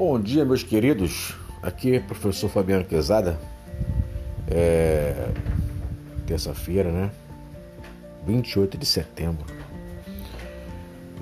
Bom 0.00 0.18
dia, 0.18 0.46
meus 0.46 0.62
queridos. 0.62 1.36
Aqui 1.62 1.96
é 1.96 1.98
o 1.98 2.02
professor 2.02 2.48
Fabiano 2.48 2.86
Quezada. 2.86 3.38
É 4.50 5.28
terça-feira, 6.26 6.90
né? 6.90 7.10
28 8.26 8.78
de 8.78 8.86
setembro. 8.86 9.44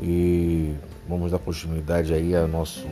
E 0.01 0.77
vamos 1.09 1.33
dar 1.33 1.41
continuidade 1.41 2.14
aí 2.14 2.37
ao 2.37 2.46
nosso 2.46 2.87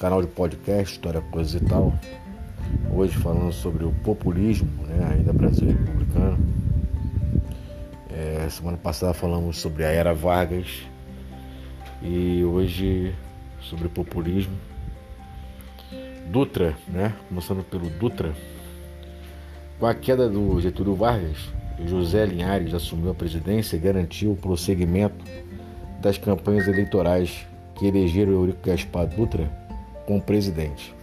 canal 0.00 0.20
de 0.20 0.26
podcast, 0.26 0.94
História, 0.94 1.20
Coisas 1.20 1.54
e 1.54 1.64
Tal. 1.64 1.96
Hoje 2.92 3.16
falando 3.18 3.52
sobre 3.52 3.84
o 3.84 3.92
populismo, 4.02 4.84
né? 4.84 5.12
Ainda 5.12 5.32
Brasil 5.32 5.68
Republicano. 5.68 6.38
É, 8.10 8.48
semana 8.50 8.78
passada 8.78 9.14
falamos 9.14 9.58
sobre 9.58 9.84
a 9.84 9.90
Era 9.90 10.12
Vargas. 10.12 10.82
E 12.02 12.42
hoje 12.42 13.14
sobre 13.60 13.88
populismo. 13.88 14.56
Dutra, 16.30 16.76
né? 16.86 17.14
Começando 17.28 17.62
pelo 17.64 17.88
Dutra. 17.88 18.34
Com 19.78 19.86
a 19.86 19.94
queda 19.94 20.28
do 20.28 20.60
Getúlio 20.60 20.94
Vargas, 20.94 21.38
José 21.86 22.26
Linhares 22.26 22.74
assumiu 22.74 23.10
a 23.10 23.14
presidência 23.14 23.76
e 23.76 23.78
garantiu 23.78 24.32
o 24.32 24.36
prosseguimento 24.36 25.24
das 26.00 26.18
campanhas 26.18 26.66
eleitorais 26.66 27.46
que 27.76 27.86
elegeram 27.86 28.32
Eurico 28.32 28.66
Gaspar 28.66 29.06
Dutra 29.06 29.50
como 30.06 30.20
presidente. 30.20 30.94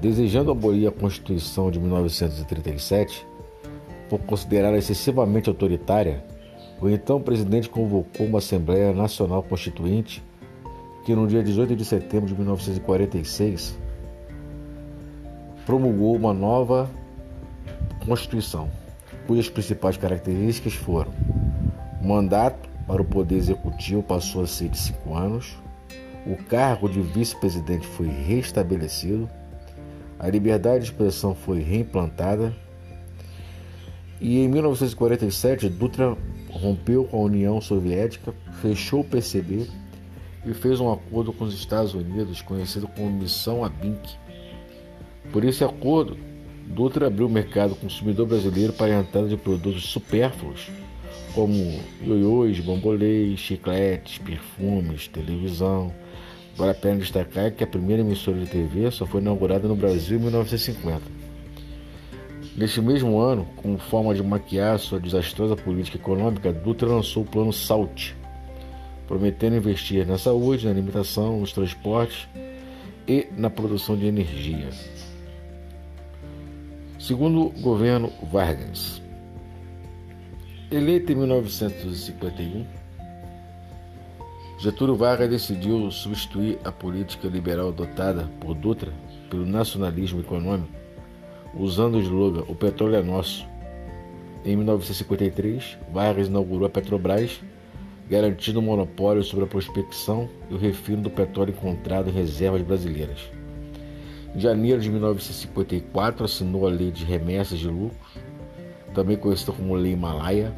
Desejando 0.00 0.52
abolir 0.52 0.86
a 0.86 0.92
Constituição 0.92 1.70
de 1.70 1.80
1937, 1.80 3.26
por 4.08 4.20
considerá-la 4.20 4.78
excessivamente 4.78 5.48
autoritária, 5.48 6.24
o 6.80 6.88
então 6.88 7.20
presidente 7.20 7.68
convocou 7.68 8.26
uma 8.26 8.38
Assembleia 8.38 8.92
Nacional 8.92 9.42
Constituinte 9.42 10.22
que 11.08 11.14
no 11.14 11.26
dia 11.26 11.42
18 11.42 11.74
de 11.74 11.86
setembro 11.86 12.26
de 12.26 12.34
1946 12.34 13.78
promulgou 15.64 16.14
uma 16.14 16.34
nova 16.34 16.90
Constituição, 18.04 18.68
cujas 19.26 19.48
principais 19.48 19.96
características 19.96 20.74
foram: 20.74 21.10
o 22.02 22.06
mandato 22.06 22.68
para 22.86 23.00
o 23.00 23.06
Poder 23.06 23.36
Executivo 23.36 24.02
passou 24.02 24.42
a 24.42 24.46
ser 24.46 24.68
de 24.68 24.76
cinco 24.76 25.14
anos, 25.14 25.56
o 26.26 26.36
cargo 26.44 26.90
de 26.90 27.00
vice-presidente 27.00 27.86
foi 27.86 28.08
restabelecido, 28.08 29.30
a 30.18 30.28
liberdade 30.28 30.84
de 30.84 30.90
expressão 30.90 31.34
foi 31.34 31.62
reimplantada 31.62 32.54
e 34.20 34.40
em 34.40 34.46
1947 34.46 35.70
Dutra 35.70 36.14
rompeu 36.50 37.04
com 37.04 37.16
a 37.16 37.20
União 37.22 37.62
Soviética, 37.62 38.34
fechou 38.60 39.00
o 39.00 39.04
PCB 39.04 39.87
e 40.46 40.54
fez 40.54 40.80
um 40.80 40.92
acordo 40.92 41.32
com 41.32 41.44
os 41.44 41.54
Estados 41.54 41.94
Unidos, 41.94 42.42
conhecido 42.42 42.88
como 42.88 43.10
Missão 43.10 43.64
ABINC. 43.64 44.16
Por 45.32 45.44
esse 45.44 45.64
acordo, 45.64 46.16
Dutra 46.66 47.06
abriu 47.06 47.26
o 47.26 47.30
mercado 47.30 47.74
consumidor 47.74 48.26
brasileiro 48.26 48.72
para 48.72 48.94
a 48.94 49.00
entrada 49.00 49.28
de 49.28 49.36
produtos 49.36 49.84
supérfluos, 49.84 50.70
como 51.34 51.80
ioiôs, 52.02 52.60
bambolês, 52.60 53.38
chicletes, 53.38 54.18
perfumes, 54.18 55.08
televisão. 55.08 55.92
Vale 56.56 56.72
a 56.72 56.74
pena 56.74 56.96
destacar 56.96 57.52
que 57.52 57.64
a 57.64 57.66
primeira 57.66 58.02
emissora 58.02 58.38
de 58.38 58.46
TV 58.46 58.90
só 58.90 59.06
foi 59.06 59.20
inaugurada 59.20 59.66
no 59.68 59.76
Brasil 59.76 60.18
em 60.18 60.22
1950. 60.22 61.02
Neste 62.56 62.80
mesmo 62.80 63.20
ano, 63.20 63.46
como 63.56 63.78
forma 63.78 64.12
de 64.12 64.22
maquiar 64.22 64.78
sua 64.78 64.98
desastrosa 64.98 65.54
política 65.54 65.96
econômica, 65.96 66.52
Dutra 66.52 66.88
lançou 66.88 67.22
o 67.22 67.26
Plano 67.26 67.52
SALT, 67.52 68.14
prometendo 69.08 69.56
investir 69.56 70.06
na 70.06 70.18
saúde, 70.18 70.66
na 70.66 70.70
alimentação, 70.70 71.40
nos 71.40 71.52
transportes 71.52 72.28
e 73.08 73.26
na 73.36 73.48
produção 73.48 73.96
de 73.96 74.06
energia. 74.06 74.68
Segundo 77.00 77.46
o 77.46 77.50
governo 77.50 78.12
Vargas, 78.30 79.00
eleito 80.70 81.10
em 81.10 81.14
1951, 81.14 82.66
Getúlio 84.58 84.94
Vargas 84.94 85.30
decidiu 85.30 85.90
substituir 85.90 86.58
a 86.62 86.70
política 86.70 87.28
liberal 87.28 87.68
adotada 87.68 88.28
por 88.40 88.54
Dutra 88.54 88.92
pelo 89.30 89.46
nacionalismo 89.46 90.20
econômico, 90.20 90.68
usando 91.54 91.94
o 91.94 92.00
slogan 92.00 92.44
O 92.46 92.54
petróleo 92.54 92.96
é 92.96 93.02
nosso. 93.02 93.46
Em 94.44 94.56
1953, 94.56 95.78
Vargas 95.92 96.28
inaugurou 96.28 96.66
a 96.66 96.70
Petrobras 96.70 97.40
garantindo 98.08 98.58
o 98.58 98.62
monopólio 98.62 99.22
sobre 99.22 99.44
a 99.44 99.48
prospecção 99.48 100.28
e 100.50 100.54
o 100.54 100.58
refino 100.58 101.02
do 101.02 101.10
petróleo 101.10 101.50
encontrado 101.50 102.08
em 102.08 102.12
reservas 102.12 102.62
brasileiras. 102.62 103.18
Em 104.34 104.40
janeiro 104.40 104.80
de 104.80 104.90
1954, 104.90 106.24
assinou 106.24 106.66
a 106.66 106.70
Lei 106.70 106.90
de 106.90 107.04
Remessas 107.04 107.58
de 107.58 107.68
Lucros, 107.68 108.16
também 108.94 109.16
conhecida 109.16 109.52
como 109.52 109.74
Lei 109.74 109.92
Himalaia, 109.92 110.52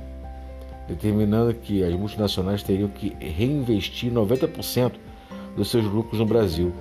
determinando 0.87 1.53
que 1.55 1.83
as 1.83 1.93
multinacionais 1.94 2.62
teriam 2.62 2.88
que 2.88 3.16
reinvestir 3.19 4.12
90% 4.12 4.93
dos 5.56 5.71
seus 5.71 5.84
lucros 5.84 6.21
no 6.21 6.27
Brasil. 6.27 6.72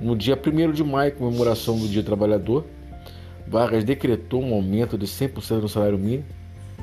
No 0.00 0.16
dia 0.16 0.36
1 0.36 0.72
de 0.72 0.82
maio, 0.82 1.14
comemoração 1.14 1.78
do 1.78 1.86
Dia 1.86 2.02
Trabalhador, 2.02 2.66
Vargas 3.46 3.84
decretou 3.84 4.42
um 4.42 4.54
aumento 4.54 4.98
de 4.98 5.06
100% 5.06 5.60
no 5.60 5.68
salário 5.68 5.98
mínimo 5.98 6.24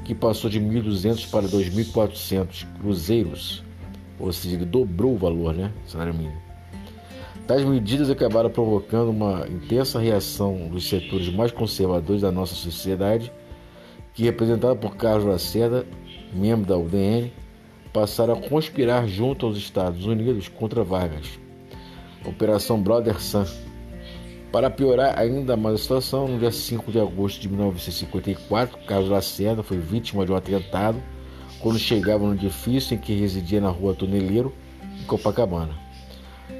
que 0.09 0.15
passou 0.15 0.49
de 0.49 0.59
1.200 0.59 1.29
para 1.29 1.47
2.400 1.47 2.65
cruzeiros, 2.79 3.63
ou 4.19 4.33
seja, 4.33 4.57
dobrou 4.65 5.13
o 5.13 5.17
valor, 5.19 5.53
né? 5.53 5.71
Salário 5.85 6.15
mínimo. 6.15 6.41
Tais 7.45 7.63
medidas 7.63 8.09
acabaram 8.09 8.49
provocando 8.49 9.09
uma 9.09 9.45
intensa 9.47 9.99
reação 9.99 10.67
dos 10.67 10.89
setores 10.89 11.31
mais 11.31 11.51
conservadores 11.51 12.23
da 12.23 12.31
nossa 12.31 12.55
sociedade, 12.55 13.31
que, 14.11 14.23
representado 14.23 14.79
por 14.79 14.95
Carlos 14.95 15.25
Lacerda, 15.25 15.85
membro 16.33 16.65
da 16.65 16.75
UDN, 16.75 17.31
passaram 17.93 18.33
a 18.33 18.49
conspirar 18.49 19.07
junto 19.07 19.45
aos 19.45 19.59
Estados 19.59 20.07
Unidos 20.07 20.47
contra 20.47 20.83
Vargas. 20.83 21.39
Operação 22.25 22.81
Brother 22.81 23.21
Sun 23.21 23.45
para 24.51 24.69
piorar 24.69 25.17
ainda 25.17 25.55
mais 25.55 25.75
a 25.75 25.77
situação, 25.77 26.27
no 26.27 26.39
dia 26.39 26.51
5 26.51 26.91
de 26.91 26.99
agosto 26.99 27.39
de 27.39 27.47
1954, 27.49 28.79
Carlos 28.85 29.09
Lacerda 29.09 29.61
foi 29.61 29.77
vítima 29.77 30.25
de 30.25 30.31
um 30.31 30.35
atentado 30.35 31.01
quando 31.59 31.77
chegava 31.77 32.25
no 32.25 32.33
edifício 32.33 32.95
em 32.95 32.97
que 32.97 33.13
residia 33.13 33.61
na 33.61 33.69
rua 33.69 33.93
Toneleiro, 33.93 34.53
em 34.99 35.03
Copacabana. 35.03 35.73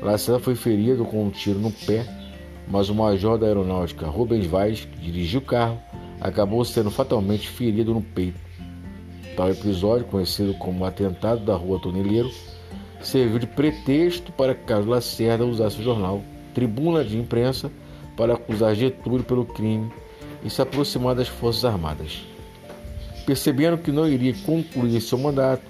Lacerda 0.04 0.40
foi 0.40 0.54
ferido 0.54 1.04
com 1.04 1.26
um 1.26 1.32
tiro 1.32 1.58
no 1.58 1.72
pé, 1.72 2.06
mas 2.68 2.90
o 2.90 2.96
major 2.96 3.40
da 3.40 3.48
aeronáutica, 3.48 4.06
Rubens 4.06 4.46
Vaz, 4.46 4.86
que 4.86 5.00
dirigiu 5.00 5.40
o 5.40 5.44
carro, 5.44 5.80
acabou 6.22 6.64
sendo 6.64 6.92
fatalmente 6.92 7.48
ferido 7.48 7.94
no 7.94 8.02
peito. 8.02 8.40
Tal 9.36 9.50
episódio, 9.50 10.06
conhecido 10.06 10.54
como 10.56 10.86
atentado 10.86 11.44
da 11.44 11.56
rua 11.56 11.80
Toneleiro, 11.80 12.30
serviu 13.02 13.40
de 13.40 13.48
pretexto 13.48 14.32
para 14.34 14.54
que 14.54 14.66
Carlos 14.66 14.88
Lacerda 14.88 15.46
usasse 15.46 15.80
o 15.80 15.84
jornal 15.84 16.22
tribuna 16.54 17.04
de 17.04 17.18
imprensa 17.18 17.72
para 18.20 18.34
acusar 18.34 18.76
Getúlio 18.76 19.24
pelo 19.24 19.46
crime 19.46 19.90
e 20.44 20.50
se 20.50 20.62
aproximar 20.62 21.16
das 21.16 21.30
Forças 21.30 21.64
Armadas. 21.64 22.22
Percebendo 23.26 23.78
que 23.78 23.94
não 23.94 24.06
iria 24.06 24.36
concluir 24.46 25.00
seu 25.00 25.18
mandato 25.18 25.64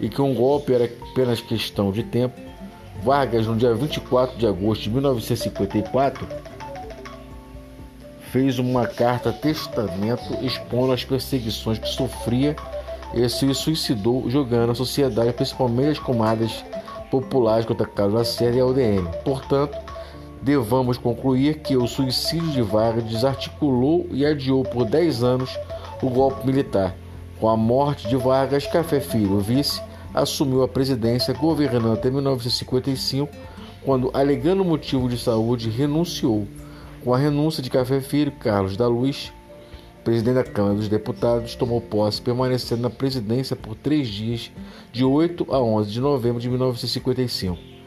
e 0.00 0.08
que 0.08 0.22
um 0.22 0.32
golpe 0.32 0.72
era 0.72 0.84
apenas 0.84 1.40
questão 1.40 1.90
de 1.90 2.04
tempo, 2.04 2.40
Vargas, 3.02 3.48
no 3.48 3.56
dia 3.56 3.74
24 3.74 4.38
de 4.38 4.46
agosto 4.46 4.82
de 4.82 4.90
1954, 4.90 6.24
fez 8.30 8.60
uma 8.60 8.86
carta 8.86 9.32
testamento 9.32 10.34
expondo 10.40 10.92
as 10.92 11.04
perseguições 11.04 11.80
que 11.80 11.88
sofria 11.88 12.54
e 13.12 13.28
se 13.28 13.52
suicidou 13.54 14.30
jogando 14.30 14.70
a 14.70 14.74
sociedade, 14.74 15.32
principalmente 15.32 15.90
as 15.90 15.98
comadas 15.98 16.64
populares 17.10 17.66
contra 17.66 17.86
Carlos 17.86 18.14
Lacerda 18.14 18.56
e 18.56 18.60
a 18.60 18.66
UDN. 18.66 19.08
Portanto, 19.24 19.87
devamos 20.42 20.98
concluir 20.98 21.60
que 21.60 21.76
o 21.76 21.86
suicídio 21.86 22.50
de 22.50 22.62
Vargas 22.62 23.04
desarticulou 23.04 24.06
e 24.10 24.24
adiou 24.24 24.62
por 24.62 24.84
10 24.84 25.22
anos 25.22 25.58
o 26.02 26.08
golpe 26.08 26.46
militar. 26.46 26.94
Com 27.40 27.48
a 27.48 27.56
morte 27.56 28.08
de 28.08 28.16
Vargas, 28.16 28.66
Café 28.66 29.00
Filho, 29.00 29.38
vice, 29.38 29.80
assumiu 30.12 30.62
a 30.62 30.68
presidência, 30.68 31.34
governando 31.34 31.92
até 31.92 32.10
1955, 32.10 33.30
quando, 33.84 34.10
alegando 34.12 34.64
motivo 34.64 35.08
de 35.08 35.18
saúde, 35.18 35.70
renunciou. 35.70 36.46
Com 37.04 37.14
a 37.14 37.18
renúncia 37.18 37.62
de 37.62 37.70
Café 37.70 38.00
Filho, 38.00 38.32
Carlos 38.32 38.76
da 38.76 38.88
Luz, 38.88 39.32
presidente 40.02 40.34
da 40.34 40.44
Câmara 40.44 40.74
dos 40.74 40.88
Deputados, 40.88 41.54
tomou 41.54 41.80
posse, 41.80 42.20
permanecendo 42.20 42.82
na 42.82 42.90
presidência 42.90 43.54
por 43.54 43.76
três 43.76 44.08
dias, 44.08 44.50
de 44.92 45.04
8 45.04 45.46
a 45.52 45.60
11 45.60 45.90
de 45.90 46.00
novembro 46.00 46.40
de 46.40 46.48
1955. 46.48 47.77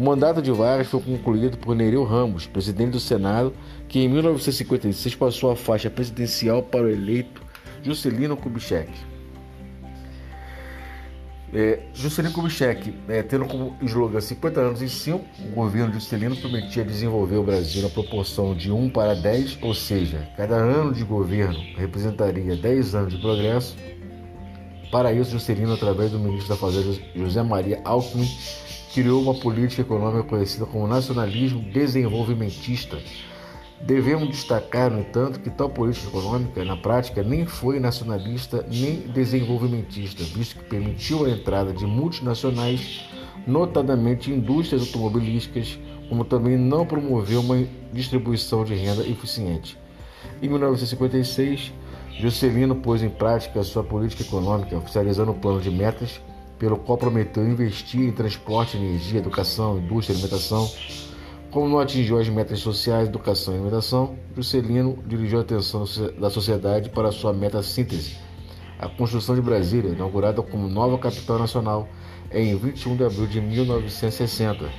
O 0.00 0.02
mandato 0.02 0.40
de 0.40 0.50
Vargas 0.50 0.86
foi 0.86 0.98
concluído 0.98 1.58
por 1.58 1.76
Nereu 1.76 2.04
Ramos, 2.04 2.46
presidente 2.46 2.92
do 2.92 2.98
Senado, 2.98 3.52
que 3.86 3.98
em 3.98 4.08
1956 4.08 5.14
passou 5.14 5.50
a 5.50 5.56
faixa 5.56 5.90
presidencial 5.90 6.62
para 6.62 6.84
o 6.84 6.88
eleito 6.88 7.42
Juscelino 7.82 8.34
Kubitschek. 8.34 8.90
É, 11.52 11.80
Juscelino 11.92 12.32
Kubitschek, 12.32 12.94
é, 13.10 13.22
tendo 13.22 13.44
como 13.44 13.76
slogan 13.82 14.22
50 14.22 14.58
anos 14.58 14.80
em 14.80 14.88
5, 14.88 15.22
o 15.52 15.54
governo 15.54 15.92
Juscelino 15.92 16.34
prometia 16.34 16.82
desenvolver 16.82 17.36
o 17.36 17.42
Brasil 17.42 17.82
na 17.82 17.90
proporção 17.90 18.54
de 18.54 18.72
1 18.72 18.88
para 18.88 19.14
10, 19.14 19.58
ou 19.60 19.74
seja, 19.74 20.26
cada 20.34 20.54
ano 20.54 20.94
de 20.94 21.04
governo 21.04 21.58
representaria 21.76 22.56
10 22.56 22.94
anos 22.94 23.12
de 23.12 23.20
progresso. 23.20 23.76
Para 24.90 25.12
isso, 25.12 25.32
Juscelino, 25.32 25.74
através 25.74 26.10
do 26.10 26.18
ministro 26.18 26.48
da 26.48 26.56
Fazenda 26.56 26.98
José 27.14 27.42
Maria 27.42 27.82
Alckmin, 27.84 28.26
criou 28.92 29.22
uma 29.22 29.34
política 29.34 29.82
econômica 29.82 30.24
conhecida 30.24 30.66
como 30.66 30.86
nacionalismo 30.86 31.62
desenvolvimentista, 31.62 32.98
Devemos 33.82 34.28
destacar, 34.28 34.90
no 34.90 35.00
entanto, 35.00 35.40
que 35.40 35.48
tal 35.48 35.70
política 35.70 36.08
econômica, 36.08 36.62
na 36.64 36.76
prática, 36.76 37.22
nem 37.22 37.46
foi 37.46 37.80
nacionalista 37.80 38.64
nem 38.70 39.08
desenvolvimentista, 39.08 40.22
visto 40.22 40.56
que 40.56 40.64
permitiu 40.64 41.24
a 41.24 41.30
entrada 41.30 41.72
de 41.72 41.86
multinacionais, 41.86 43.08
notadamente 43.46 44.30
indústrias 44.30 44.82
automobilísticas, 44.82 45.78
como 46.10 46.26
também 46.26 46.58
não 46.58 46.84
promoveu 46.84 47.40
uma 47.40 47.66
distribuição 47.90 48.64
de 48.64 48.74
renda 48.74 49.02
eficiente. 49.08 49.78
Em 50.42 50.48
1956, 50.48 51.72
Juscelino 52.18 52.74
pôs 52.76 53.02
em 53.02 53.08
prática 53.08 53.62
sua 53.62 53.82
política 53.82 54.22
econômica, 54.22 54.76
oficializando 54.76 55.30
o 55.30 55.34
plano 55.34 55.58
de 55.58 55.70
metas, 55.70 56.20
pelo 56.60 56.76
qual 56.76 56.98
prometeu 56.98 57.42
investir 57.44 58.02
em 58.02 58.12
transporte, 58.12 58.76
energia, 58.76 59.18
educação, 59.18 59.78
indústria, 59.78 60.14
alimentação, 60.14 60.70
como 61.50 61.66
não 61.66 61.80
atingiu 61.80 62.18
as 62.18 62.28
metas 62.28 62.60
sociais, 62.60 63.08
educação 63.08 63.54
e 63.54 63.56
alimentação, 63.56 64.16
Juscelino 64.36 65.02
dirigiu 65.06 65.38
a 65.38 65.42
atenção 65.42 65.84
da 66.20 66.28
sociedade 66.28 66.90
para 66.90 67.10
sua 67.10 67.32
meta 67.32 67.62
síntese, 67.62 68.14
a 68.78 68.88
construção 68.88 69.34
de 69.34 69.40
Brasília, 69.40 69.90
inaugurada 69.90 70.42
como 70.42 70.68
nova 70.68 70.98
capital 70.98 71.38
nacional 71.38 71.88
em 72.30 72.54
21 72.54 72.94
de 72.94 73.04
abril 73.04 73.26
de 73.26 73.40
1960. 73.40 74.70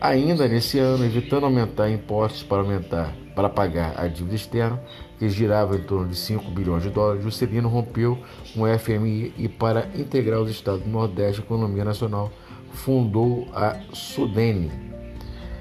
Ainda 0.00 0.48
nesse 0.48 0.78
ano, 0.78 1.04
evitando 1.04 1.44
aumentar 1.44 1.90
impostos 1.90 2.42
para 2.42 2.62
aumentar 2.62 3.14
para 3.34 3.48
pagar 3.48 3.94
a 3.98 4.06
dívida 4.06 4.34
externa, 4.34 4.82
que 5.18 5.28
girava 5.28 5.76
em 5.76 5.82
torno 5.82 6.08
de 6.08 6.16
5 6.16 6.50
bilhões 6.50 6.82
de 6.82 6.90
dólares, 6.90 7.22
Juscelino 7.22 7.68
rompeu 7.68 8.18
com 8.54 8.62
o 8.62 8.78
FMI 8.78 9.32
e 9.36 9.48
para 9.48 9.88
integrar 9.94 10.40
os 10.40 10.50
estados 10.50 10.82
do 10.82 10.90
Nordeste 10.90 11.40
à 11.40 11.44
economia 11.44 11.84
nacional, 11.84 12.30
fundou 12.72 13.48
a 13.54 13.78
Sudene, 13.92 14.70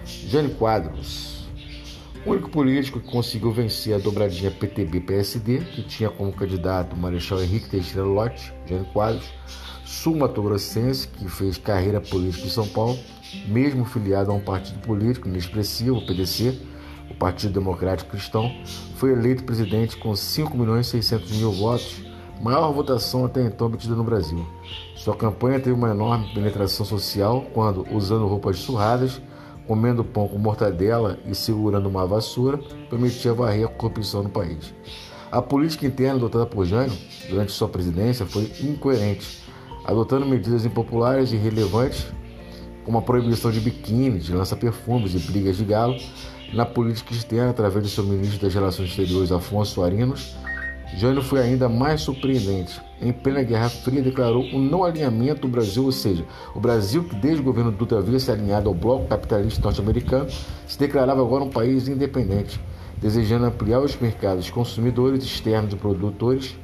Jânio 0.05 0.55
Quadros, 0.55 1.47
o 2.25 2.31
único 2.31 2.49
político 2.49 2.99
que 2.99 3.11
conseguiu 3.11 3.51
vencer 3.51 3.95
a 3.95 3.97
dobradinha 3.97 4.51
PTB-PSD, 4.51 5.59
que 5.59 5.81
tinha 5.83 6.09
como 6.09 6.31
candidato 6.31 6.95
o 6.95 6.99
Marechal 6.99 7.41
Henrique 7.41 7.69
Teixeira 7.69 8.03
Lott, 8.03 8.53
Jânio 8.67 8.85
Quadros, 8.93 9.25
sul-mato-grossense, 9.85 11.07
que 11.07 11.27
fez 11.27 11.57
carreira 11.57 11.99
política 11.99 12.45
em 12.45 12.49
São 12.49 12.67
Paulo, 12.67 12.97
mesmo 13.47 13.85
filiado 13.85 14.31
a 14.31 14.33
um 14.33 14.39
partido 14.39 14.79
político 14.81 15.27
inexpressivo, 15.27 15.97
o 15.97 16.05
PDC, 16.05 16.59
o 17.11 17.13
Partido 17.13 17.53
Democrático 17.53 18.11
Cristão, 18.11 18.51
foi 18.95 19.11
eleito 19.11 19.43
presidente 19.43 19.97
com 19.97 20.15
5 20.15 20.57
milhões 20.57 20.87
600 20.87 21.31
mil 21.37 21.51
votos, 21.51 22.01
maior 22.41 22.71
votação 22.71 23.25
até 23.25 23.41
então 23.43 23.67
obtida 23.67 23.93
no 23.95 24.03
Brasil. 24.03 24.45
Sua 24.95 25.15
campanha 25.15 25.59
teve 25.59 25.73
uma 25.73 25.91
enorme 25.91 26.33
penetração 26.33 26.85
social 26.85 27.45
quando, 27.53 27.85
usando 27.93 28.27
roupas 28.27 28.59
surradas, 28.59 29.21
comendo 29.67 30.03
pão 30.03 30.27
com 30.27 30.37
mortadela 30.37 31.19
e 31.25 31.35
segurando 31.35 31.87
uma 31.87 32.07
vassoura, 32.07 32.57
permitia 32.89 33.33
varrer 33.33 33.65
a 33.65 33.69
corrupção 33.69 34.23
no 34.23 34.29
país. 34.29 34.73
A 35.31 35.41
política 35.41 35.85
interna 35.85 36.15
adotada 36.15 36.45
por 36.45 36.65
Jânio 36.65 36.97
durante 37.29 37.51
sua 37.51 37.69
presidência 37.69 38.25
foi 38.25 38.51
incoerente, 38.61 39.43
adotando 39.85 40.25
medidas 40.25 40.65
impopulares 40.65 41.31
e 41.31 41.35
irrelevantes, 41.35 42.05
como 42.83 42.97
a 42.97 43.01
proibição 43.01 43.51
de 43.51 43.59
biquíni, 43.59 44.19
de 44.19 44.33
lança-perfumes 44.33 45.13
e 45.13 45.19
brigas 45.31 45.57
de 45.57 45.65
galo, 45.65 45.95
na 46.53 46.65
política 46.65 47.13
externa 47.13 47.51
através 47.51 47.83
do 47.83 47.89
seu 47.89 48.03
ministro 48.03 48.41
das 48.41 48.53
Relações 48.53 48.89
Exteriores, 48.89 49.31
Afonso 49.31 49.81
Arinos, 49.83 50.35
Jânio 50.97 51.21
foi 51.21 51.39
ainda 51.39 51.69
mais 51.69 52.01
surpreendente. 52.01 52.81
Em 53.01 53.13
plena 53.13 53.41
Guerra 53.43 53.69
Fria, 53.69 54.01
declarou 54.01 54.43
um 54.43 54.59
não 54.59 54.83
alinhamento 54.83 55.41
do 55.41 55.47
Brasil, 55.47 55.85
ou 55.85 55.91
seja, 55.91 56.25
o 56.53 56.59
Brasil, 56.59 57.03
que 57.05 57.15
desde 57.15 57.41
o 57.41 57.45
governo 57.45 57.71
Dutra 57.71 57.99
havia 57.99 58.19
se 58.19 58.29
alinhado 58.29 58.67
ao 58.67 58.75
bloco 58.75 59.07
capitalista 59.07 59.61
norte-americano, 59.63 60.27
se 60.67 60.77
declarava 60.77 61.21
agora 61.21 61.45
um 61.45 61.49
país 61.49 61.87
independente, 61.87 62.59
desejando 62.97 63.45
ampliar 63.45 63.79
os 63.79 63.95
mercados 63.95 64.49
consumidores 64.49 65.23
externos 65.23 65.73
e 65.73 65.77
produtores 65.77 66.57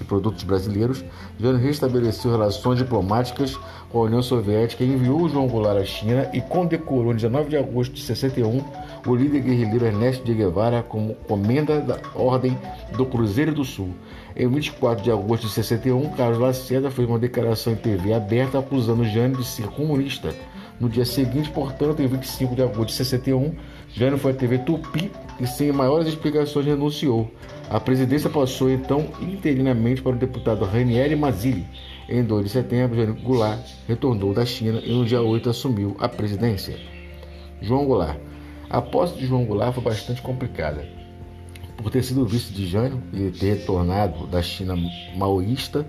de 0.00 0.04
produtos 0.04 0.42
brasileiros, 0.42 1.04
Jânio 1.38 1.60
restabeleceu 1.60 2.30
relações 2.30 2.78
diplomáticas 2.78 3.58
com 3.90 3.98
a 3.98 4.04
União 4.04 4.22
Soviética, 4.22 4.82
enviou 4.82 5.28
João 5.28 5.46
Goulart 5.46 5.78
à 5.78 5.84
China 5.84 6.28
e 6.32 6.40
condecorou, 6.40 7.12
em 7.12 7.16
19 7.16 7.50
de 7.50 7.56
agosto 7.56 7.92
de 7.92 8.02
61, 8.02 8.64
o 9.06 9.14
líder 9.14 9.40
guerrilheiro 9.40 9.86
Ernesto 9.86 10.24
de 10.24 10.34
Guevara 10.34 10.82
como 10.82 11.14
comenda 11.14 11.80
da 11.80 11.98
Ordem 12.14 12.56
do 12.96 13.04
Cruzeiro 13.04 13.52
do 13.52 13.64
Sul. 13.64 13.90
Em 14.34 14.48
24 14.48 15.04
de 15.04 15.10
agosto 15.10 15.46
de 15.46 15.52
61, 15.52 16.10
Carlos 16.10 16.38
Lacerda 16.38 16.90
fez 16.90 17.08
uma 17.08 17.18
declaração 17.18 17.72
em 17.72 17.76
TV 17.76 18.14
aberta 18.14 18.58
acusando 18.58 19.04
Jânio 19.04 19.36
de 19.36 19.44
ser 19.44 19.66
comunista. 19.66 20.34
No 20.80 20.88
dia 20.88 21.04
seguinte, 21.04 21.50
portanto, 21.50 22.00
em 22.00 22.06
25 22.06 22.56
de 22.56 22.62
agosto 22.62 22.86
de 22.86 22.94
61, 22.94 23.54
Jânio 23.92 24.16
foi 24.16 24.32
à 24.32 24.34
TV 24.34 24.56
Tupi 24.60 25.12
e, 25.38 25.46
sem 25.46 25.70
maiores 25.70 26.08
explicações, 26.08 26.64
renunciou. 26.64 27.30
A 27.68 27.78
presidência 27.78 28.30
passou 28.30 28.70
então 28.70 29.08
interinamente 29.20 30.00
para 30.00 30.12
o 30.12 30.18
deputado 30.18 30.64
Ranieri 30.64 31.14
Mazzilli. 31.14 31.66
Em 32.08 32.24
2 32.24 32.46
de 32.46 32.50
setembro, 32.50 32.96
Jânio 32.96 33.14
Goulart 33.22 33.60
retornou 33.86 34.32
da 34.32 34.46
China 34.46 34.80
e 34.82 34.90
no 34.90 35.04
dia 35.04 35.20
8 35.20 35.50
assumiu 35.50 35.94
a 36.00 36.08
presidência. 36.08 36.78
João 37.60 37.84
Goulart. 37.84 38.18
A 38.70 38.80
posse 38.80 39.18
de 39.18 39.26
João 39.26 39.44
Goulart 39.44 39.74
foi 39.74 39.84
bastante 39.84 40.22
complicada. 40.22 40.88
Por 41.76 41.90
ter 41.90 42.02
sido 42.02 42.24
vice 42.24 42.52
de 42.52 42.66
Jânio 42.66 43.02
e 43.12 43.30
ter 43.30 43.58
retornado 43.58 44.26
da 44.26 44.40
China 44.40 44.76
maoísta, 45.14 45.86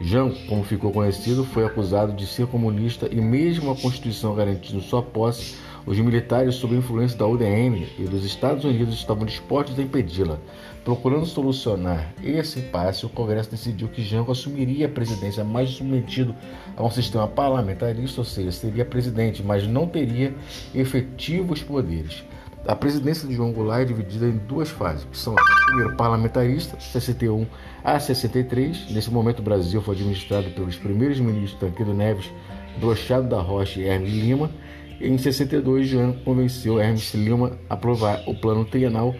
Jean, 0.00 0.30
como 0.48 0.64
ficou 0.64 0.92
conhecido, 0.92 1.44
foi 1.44 1.64
acusado 1.64 2.12
de 2.12 2.26
ser 2.26 2.46
comunista 2.46 3.08
e, 3.10 3.20
mesmo 3.20 3.70
a 3.70 3.76
Constituição 3.76 4.34
garantindo 4.34 4.80
sua 4.80 5.02
posse, 5.02 5.56
os 5.86 5.98
militares, 5.98 6.54
sob 6.54 6.74
influência 6.74 7.18
da 7.18 7.26
UDN 7.26 7.86
e 7.98 8.04
dos 8.04 8.24
Estados 8.24 8.64
Unidos, 8.64 8.94
estavam 8.94 9.26
dispostos 9.26 9.78
a 9.78 9.82
impedi-la. 9.82 10.38
Procurando 10.82 11.26
solucionar 11.26 12.14
esse 12.22 12.60
impasse, 12.60 13.04
o 13.04 13.08
Congresso 13.08 13.50
decidiu 13.50 13.88
que 13.88 14.02
Jango 14.02 14.32
assumiria 14.32 14.86
a 14.86 14.88
presidência 14.88 15.44
mais 15.44 15.70
submetido 15.70 16.34
a 16.74 16.82
um 16.82 16.90
sistema 16.90 17.28
parlamentarista, 17.28 18.20
ou 18.20 18.24
seja, 18.24 18.50
seria 18.50 18.84
presidente, 18.84 19.42
mas 19.42 19.66
não 19.66 19.86
teria 19.86 20.34
efetivos 20.74 21.62
poderes. 21.62 22.24
A 22.66 22.74
presidência 22.74 23.28
de 23.28 23.34
João 23.34 23.52
Goulart 23.52 23.82
é 23.82 23.84
dividida 23.84 24.26
em 24.26 24.38
duas 24.38 24.70
fases, 24.70 25.04
que 25.04 25.18
são 25.18 25.34
primeiro 25.66 25.94
parlamentarista, 25.96 26.80
61 26.80 27.46
a 27.84 28.00
63. 28.00 28.90
Nesse 28.90 29.10
momento 29.10 29.40
o 29.40 29.42
Brasil 29.42 29.82
foi 29.82 29.94
administrado 29.94 30.48
pelos 30.50 30.74
primeiros 30.74 31.20
ministros 31.20 31.60
Tancredo 31.60 31.92
Neves, 31.92 32.32
Brochado 32.80 33.28
da 33.28 33.38
Rocha 33.38 33.80
e 33.80 33.84
Hermes 33.84 34.14
Lima. 34.14 34.50
Em 34.98 35.18
62, 35.18 35.88
João 35.88 36.14
convenceu 36.24 36.80
Hermes 36.80 37.12
Lima 37.12 37.58
a 37.68 37.74
aprovar 37.74 38.22
o 38.26 38.34
plano 38.34 38.64
trienal, 38.64 39.14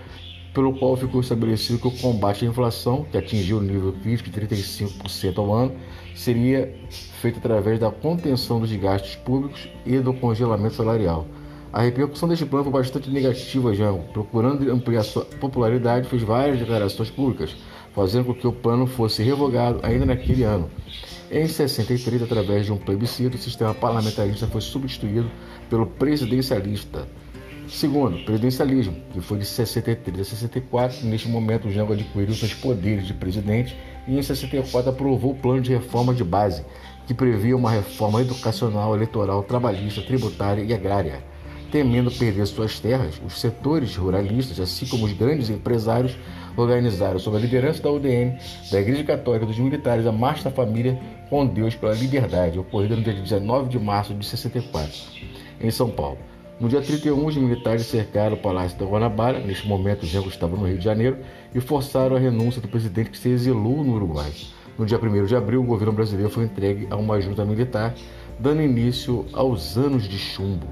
pelo 0.54 0.78
qual 0.78 0.96
ficou 0.96 1.20
estabelecido 1.20 1.78
que 1.78 1.88
o 1.88 1.98
combate 1.98 2.46
à 2.46 2.48
inflação, 2.48 3.04
que 3.10 3.18
atingiu 3.18 3.58
o 3.58 3.60
nível 3.60 3.92
crítico 3.92 4.30
de 4.30 4.40
35% 4.40 5.36
ao 5.36 5.52
ano, 5.52 5.76
seria 6.14 6.74
feito 7.20 7.40
através 7.40 7.78
da 7.78 7.90
contenção 7.90 8.58
dos 8.58 8.72
gastos 8.72 9.16
públicos 9.16 9.68
e 9.84 9.98
do 9.98 10.14
congelamento 10.14 10.76
salarial. 10.76 11.26
A 11.74 11.82
repercussão 11.82 12.28
deste 12.28 12.46
plano 12.46 12.62
foi 12.62 12.72
bastante 12.72 13.10
negativa, 13.10 13.74
já 13.74 13.92
procurando 14.12 14.70
ampliar 14.70 15.02
sua 15.02 15.24
popularidade, 15.24 16.08
fez 16.08 16.22
várias 16.22 16.60
declarações 16.60 17.10
públicas, 17.10 17.56
fazendo 17.92 18.26
com 18.26 18.34
que 18.34 18.46
o 18.46 18.52
plano 18.52 18.86
fosse 18.86 19.24
revogado 19.24 19.80
ainda 19.82 20.06
naquele 20.06 20.44
ano. 20.44 20.70
Em 21.32 21.48
63, 21.48 22.22
através 22.22 22.66
de 22.66 22.72
um 22.72 22.76
plebiscito, 22.76 23.36
o 23.36 23.40
sistema 23.40 23.74
parlamentarista 23.74 24.46
foi 24.46 24.60
substituído 24.60 25.28
pelo 25.68 25.84
presidencialista. 25.84 27.08
Segundo, 27.66 28.24
presidencialismo, 28.24 28.94
que 29.12 29.20
foi 29.20 29.38
de 29.38 29.44
63 29.44 30.20
a 30.20 30.24
64. 30.24 31.04
Neste 31.04 31.28
momento, 31.28 31.66
o 31.66 31.72
Jango 31.72 31.94
adquiriu 31.94 32.36
seus 32.36 32.54
poderes 32.54 33.04
de 33.04 33.14
presidente 33.14 33.76
e, 34.06 34.16
em 34.16 34.22
64, 34.22 34.90
aprovou 34.90 35.32
o 35.32 35.36
plano 35.36 35.60
de 35.60 35.72
reforma 35.72 36.14
de 36.14 36.22
base, 36.22 36.64
que 37.04 37.12
previa 37.12 37.56
uma 37.56 37.72
reforma 37.72 38.20
educacional, 38.20 38.94
eleitoral, 38.94 39.42
trabalhista, 39.42 40.02
tributária 40.02 40.62
e 40.62 40.72
agrária 40.72 41.33
temendo 41.74 42.08
perder 42.08 42.46
suas 42.46 42.78
terras, 42.78 43.20
os 43.26 43.40
setores 43.40 43.96
ruralistas, 43.96 44.60
assim 44.60 44.86
como 44.86 45.06
os 45.06 45.12
grandes 45.12 45.50
empresários, 45.50 46.16
organizaram 46.56 47.18
sob 47.18 47.36
a 47.36 47.40
liderança 47.40 47.82
da 47.82 47.90
UDN, 47.90 48.38
da 48.70 48.80
Igreja 48.80 49.02
Católica 49.02 49.44
dos 49.44 49.58
Militares, 49.58 50.06
a 50.06 50.12
Marcha 50.12 50.44
da 50.44 50.52
Família 50.52 50.96
com 51.28 51.44
Deus 51.44 51.74
pela 51.74 51.92
Liberdade, 51.92 52.60
ocorrida 52.60 52.94
no 52.94 53.02
dia 53.02 53.12
19 53.12 53.70
de 53.70 53.80
março 53.80 54.14
de 54.14 54.24
64, 54.24 54.92
em 55.60 55.68
São 55.68 55.90
Paulo. 55.90 56.16
No 56.60 56.68
dia 56.68 56.80
31, 56.80 57.26
os 57.26 57.36
militares 57.36 57.86
cercaram 57.86 58.36
o 58.36 58.38
Palácio 58.38 58.78
da 58.78 58.86
Guanabara, 58.86 59.40
neste 59.40 59.66
momento 59.66 60.04
o 60.04 60.06
Jango 60.06 60.28
estava 60.28 60.56
no 60.56 60.68
Rio 60.68 60.78
de 60.78 60.84
Janeiro, 60.84 61.18
e 61.52 61.58
forçaram 61.60 62.14
a 62.14 62.20
renúncia 62.20 62.62
do 62.62 62.68
presidente 62.68 63.10
que 63.10 63.18
se 63.18 63.30
exilou 63.30 63.82
no 63.82 63.94
Uruguai. 63.94 64.30
No 64.78 64.86
dia 64.86 64.96
1 64.96 65.26
de 65.26 65.34
abril, 65.34 65.60
o 65.62 65.66
governo 65.66 65.92
brasileiro 65.92 66.30
foi 66.30 66.44
entregue 66.44 66.86
a 66.88 66.94
uma 66.94 67.20
junta 67.20 67.44
militar, 67.44 67.96
dando 68.38 68.62
início 68.62 69.26
aos 69.32 69.76
anos 69.76 70.04
de 70.08 70.18
chumbo. 70.18 70.68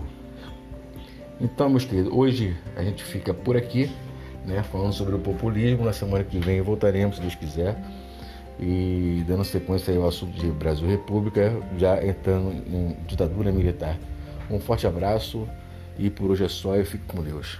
Então, 1.41 1.69
meus 1.69 1.85
queridos, 1.85 2.13
hoje 2.13 2.57
a 2.77 2.83
gente 2.83 3.03
fica 3.03 3.35
por 3.35 3.57
aqui, 3.57 3.91
né, 4.45 4.63
falando 4.63 4.93
sobre 4.93 5.15
o 5.15 5.19
populismo. 5.19 5.85
Na 5.85 5.93
semana 5.93 6.23
que 6.25 6.39
vem 6.39 6.61
voltaremos, 6.61 7.17
se 7.17 7.23
Deus 7.23 7.35
quiser, 7.35 7.77
e 8.61 9.25
dando 9.27 9.45
sequência 9.45 9.95
ao 9.97 10.07
assunto 10.07 10.39
de 10.39 10.47
Brasil 10.49 10.87
República, 10.87 11.53
já 11.79 12.05
entrando 12.05 12.53
em 12.53 12.97
ditadura 13.07 13.51
militar. 13.51 13.99
Um 14.51 14.61
forte 14.61 14.87
abraço 14.87 15.49
e 15.99 16.11
por 16.11 16.31
hoje 16.31 16.45
é 16.45 16.49
só 16.49 16.77
e 16.77 16.85
fique 16.85 17.05
com 17.07 17.23
Deus. 17.23 17.59